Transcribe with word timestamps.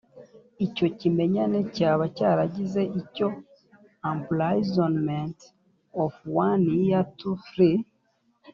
icyo 0.65 0.87
kimenyane 0.99 1.59
cyaba 1.75 2.05
cyaragize 2.17 2.81
icyo 3.01 3.27
imprisonment 4.11 5.37
of 6.03 6.11
one 6.45 6.63
year 6.81 7.03
to 7.19 7.29
three 7.47 7.77